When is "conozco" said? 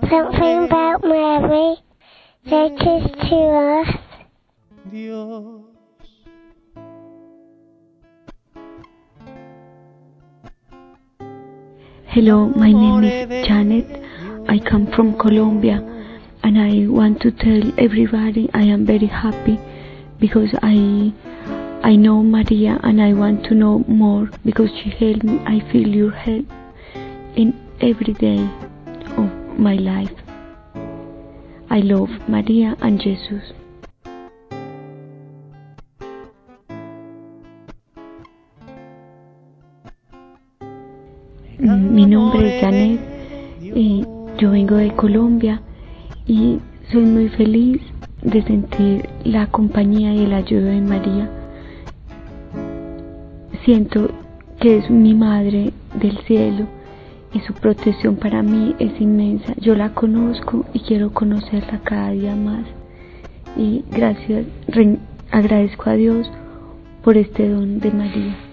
59.94-60.64